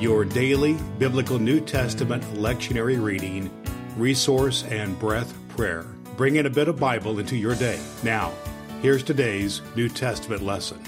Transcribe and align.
your 0.00 0.24
daily 0.24 0.78
biblical 0.98 1.38
New 1.38 1.60
Testament 1.60 2.24
lectionary 2.34 3.00
reading, 3.02 3.50
resource, 3.98 4.64
and 4.64 4.98
breath 4.98 5.34
prayer. 5.48 5.82
Bring 6.16 6.36
in 6.36 6.46
a 6.46 6.50
bit 6.50 6.68
of 6.68 6.78
Bible 6.78 7.18
into 7.18 7.36
your 7.36 7.54
day. 7.54 7.78
Now, 8.02 8.32
here's 8.80 9.02
today's 9.02 9.60
New 9.76 9.90
Testament 9.90 10.40
lesson. 10.40 10.82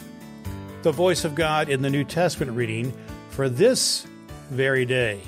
The 0.81 0.93
voice 0.93 1.27
of 1.27 1.35
God 1.35 1.69
in 1.69 1.83
the 1.83 1.91
New 1.91 2.05
Testament 2.05 2.57
reading 2.57 2.91
for 3.29 3.51
this 3.51 4.07
very 4.49 4.87
day. 4.87 5.21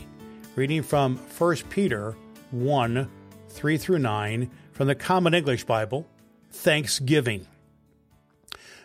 Reading 0.56 0.82
from 0.82 1.18
1 1.18 1.56
Peter 1.68 2.16
1 2.52 3.10
3 3.50 3.78
through 3.78 3.98
9 3.98 4.50
from 4.72 4.86
the 4.86 4.94
Common 4.94 5.34
English 5.34 5.64
Bible, 5.64 6.06
Thanksgiving. 6.50 7.46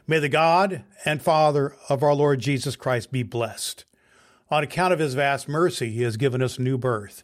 May 0.06 0.20
the 0.20 0.30
God 0.30 0.84
and 1.06 1.22
Father 1.22 1.76
of 1.88 2.04
our 2.04 2.14
Lord 2.14 2.40
Jesus 2.40 2.76
Christ 2.76 3.12
be 3.12 3.24
blessed. 3.24 3.86
On 4.52 4.64
account 4.64 4.94
of 4.94 5.00
his 5.00 5.14
vast 5.14 5.48
mercy, 5.48 5.92
he 5.92 6.02
has 6.02 6.18
given 6.18 6.42
us 6.42 6.58
new 6.58 6.78
birth. 6.78 7.24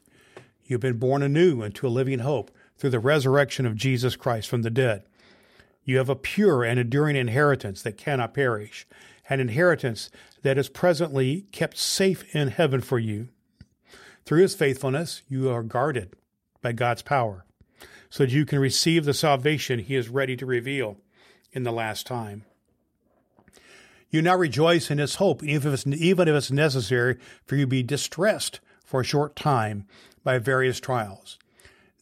You've 0.63 0.81
been 0.81 0.99
born 0.99 1.23
anew 1.23 1.63
into 1.63 1.87
a 1.87 1.89
living 1.89 2.19
hope 2.19 2.51
through 2.77 2.91
the 2.91 2.99
resurrection 2.99 3.65
of 3.65 3.75
Jesus 3.75 4.15
Christ 4.15 4.47
from 4.47 4.61
the 4.61 4.69
dead. 4.69 5.03
You 5.83 5.97
have 5.97 6.09
a 6.09 6.15
pure 6.15 6.63
and 6.63 6.79
enduring 6.79 7.15
inheritance 7.15 7.81
that 7.81 7.97
cannot 7.97 8.33
perish, 8.33 8.85
an 9.27 9.39
inheritance 9.39 10.11
that 10.43 10.57
is 10.57 10.69
presently 10.69 11.47
kept 11.51 11.77
safe 11.77 12.35
in 12.35 12.49
heaven 12.49 12.81
for 12.81 12.99
you. 12.99 13.29
Through 14.25 14.41
his 14.41 14.55
faithfulness, 14.55 15.23
you 15.27 15.49
are 15.49 15.63
guarded 15.63 16.13
by 16.61 16.73
God's 16.73 17.01
power, 17.01 17.45
so 18.09 18.23
that 18.23 18.31
you 18.31 18.45
can 18.45 18.59
receive 18.59 19.05
the 19.05 19.13
salvation 19.13 19.79
he 19.79 19.95
is 19.95 20.09
ready 20.09 20.35
to 20.37 20.45
reveal 20.45 20.97
in 21.51 21.63
the 21.63 21.71
last 21.71 22.05
time. 22.05 22.43
You 24.15 24.21
now 24.21 24.37
rejoice 24.37 24.89
in 24.89 24.97
his 24.97 25.15
hope, 25.15 25.43
even 25.43 25.73
if, 25.73 25.85
even 25.85 26.29
if 26.29 26.35
it's 26.35 26.49
necessary 26.49 27.17
for 27.45 27.57
you 27.57 27.65
to 27.65 27.67
be 27.67 27.83
distressed 27.83 28.61
for 28.85 29.01
a 29.01 29.03
short 29.03 29.35
time 29.35 29.87
by 30.23 30.37
various 30.37 30.79
trials. 30.79 31.37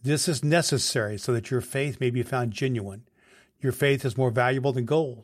This 0.03 0.28
is 0.28 0.44
necessary 0.44 1.17
so 1.17 1.33
that 1.33 1.50
your 1.50 1.59
faith 1.59 2.00
may 2.00 2.11
be 2.11 2.22
found 2.22 2.52
genuine. 2.52 3.02
Your 3.61 3.72
faith 3.72 4.05
is 4.05 4.16
more 4.16 4.30
valuable 4.30 4.72
than 4.72 4.86
gold, 4.86 5.23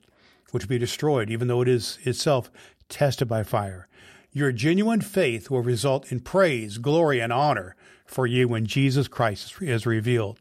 which 0.49 0.63
will 0.63 0.69
be 0.69 0.79
destroyed, 0.79 1.29
even 1.29 1.47
though 1.47 1.61
it 1.61 1.67
is 1.67 1.99
itself 2.05 2.49
tested 2.89 3.27
by 3.27 3.43
fire. 3.43 3.87
Your 4.31 4.51
genuine 4.51 5.01
faith 5.01 5.51
will 5.51 5.61
result 5.61 6.11
in 6.11 6.21
praise, 6.21 6.79
glory, 6.79 7.19
and 7.19 7.31
honor 7.31 7.75
for 8.07 8.25
you 8.25 8.47
when 8.47 8.65
Jesus 8.65 9.07
Christ 9.07 9.61
is 9.61 9.85
revealed. 9.85 10.39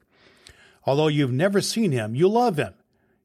Although 0.87 1.09
you've 1.09 1.31
never 1.31 1.61
seen 1.61 1.93
him, 1.93 2.15
you 2.15 2.27
love 2.27 2.57
him. 2.57 2.73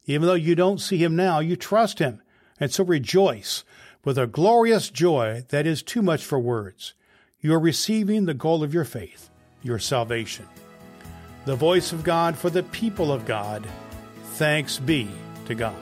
Even 0.07 0.27
though 0.27 0.33
you 0.33 0.55
don't 0.55 0.81
see 0.81 0.97
him 0.97 1.15
now, 1.15 1.39
you 1.39 1.55
trust 1.55 1.99
him 1.99 2.19
and 2.59 2.71
so 2.71 2.83
rejoice 2.83 3.63
with 4.03 4.17
a 4.17 4.27
glorious 4.27 4.89
joy 4.89 5.45
that 5.49 5.65
is 5.65 5.81
too 5.81 6.01
much 6.01 6.23
for 6.23 6.39
words. 6.39 6.93
You 7.39 7.53
are 7.53 7.59
receiving 7.59 8.25
the 8.25 8.33
goal 8.33 8.63
of 8.63 8.73
your 8.73 8.85
faith, 8.85 9.29
your 9.61 9.79
salvation. 9.79 10.47
The 11.45 11.55
voice 11.55 11.91
of 11.91 12.03
God 12.03 12.37
for 12.37 12.49
the 12.49 12.63
people 12.63 13.11
of 13.11 13.25
God. 13.25 13.67
Thanks 14.35 14.79
be 14.79 15.09
to 15.45 15.55
God. 15.55 15.75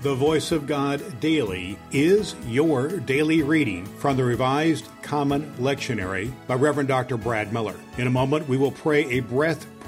The 0.00 0.14
Voice 0.14 0.52
of 0.52 0.68
God 0.68 1.02
Daily 1.18 1.76
is 1.90 2.36
your 2.46 2.86
daily 3.00 3.42
reading 3.42 3.84
from 3.84 4.16
the 4.16 4.22
Revised 4.22 4.86
Common 5.02 5.52
Lectionary 5.58 6.32
by 6.46 6.54
Reverend 6.54 6.88
Dr. 6.88 7.16
Brad 7.16 7.52
Miller. 7.52 7.74
In 7.96 8.06
a 8.06 8.10
moment, 8.10 8.48
we 8.48 8.56
will 8.56 8.70
pray 8.70 9.06
a 9.06 9.20
breath 9.20 9.66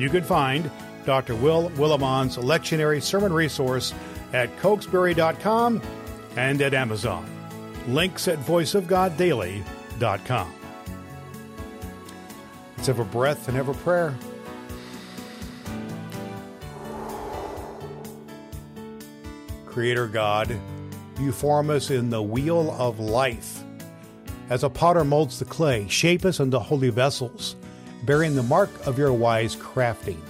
You 0.00 0.08
can 0.08 0.24
find 0.24 0.70
Dr. 1.04 1.36
Will 1.36 1.68
Willimon's 1.76 2.38
lectionary 2.38 3.02
sermon 3.02 3.34
resource 3.34 3.92
at 4.32 4.56
cokesbury.com 4.56 5.82
and 6.36 6.62
at 6.62 6.72
Amazon. 6.72 7.26
Links 7.86 8.26
at 8.26 8.38
voiceofgoddaily.com. 8.38 10.54
Let's 12.76 12.86
have 12.86 12.98
a 12.98 13.04
breath 13.04 13.48
and 13.48 13.56
have 13.58 13.68
a 13.68 13.74
prayer. 13.74 14.16
Creator 19.66 20.06
God, 20.06 20.58
you 21.20 21.30
form 21.30 21.68
us 21.68 21.90
in 21.90 22.08
the 22.08 22.22
wheel 22.22 22.74
of 22.78 23.00
life. 23.00 23.62
As 24.48 24.64
a 24.64 24.70
potter 24.70 25.04
molds 25.04 25.38
the 25.38 25.44
clay, 25.44 25.86
shape 25.88 26.24
us 26.24 26.40
into 26.40 26.58
holy 26.58 26.88
vessels 26.88 27.56
bearing 28.04 28.34
the 28.34 28.42
mark 28.42 28.70
of 28.86 28.98
your 28.98 29.12
wise 29.12 29.56
crafting, 29.56 30.20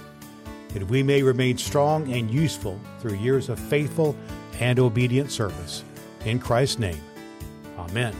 that 0.73 0.87
we 0.87 1.03
may 1.03 1.23
remain 1.23 1.57
strong 1.57 2.11
and 2.11 2.29
useful 2.29 2.79
through 2.99 3.15
years 3.15 3.49
of 3.49 3.59
faithful 3.59 4.15
and 4.59 4.79
obedient 4.79 5.31
service. 5.31 5.83
In 6.25 6.39
Christ's 6.39 6.79
name, 6.79 7.01
Amen. 7.77 8.15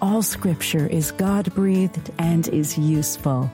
All 0.00 0.22
scripture 0.22 0.86
is 0.86 1.12
God 1.12 1.54
breathed 1.54 2.10
and 2.18 2.48
is 2.48 2.78
useful. 2.78 3.50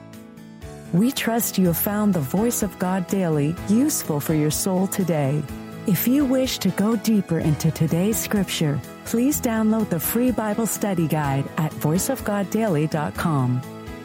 We 0.93 1.11
trust 1.11 1.57
you 1.57 1.67
have 1.67 1.77
found 1.77 2.13
the 2.13 2.21
voice 2.21 2.63
of 2.63 2.79
God 2.79 3.07
daily 3.07 3.53
useful 3.67 4.21
for 4.21 4.33
your 4.33 4.51
soul 4.51 4.87
today. 4.87 5.43
If 5.85 6.07
you 6.07 6.23
wish 6.23 6.59
to 6.59 6.69
go 6.69 6.95
deeper 6.95 7.39
into 7.39 7.71
today's 7.71 8.17
scripture, 8.17 8.79
please 9.05 9.41
download 9.41 9.89
the 9.89 9.99
free 9.99 10.31
Bible 10.31 10.65
study 10.65 11.07
guide 11.07 11.49
at 11.57 11.73
voiceofgoddaily.com. 11.73 13.76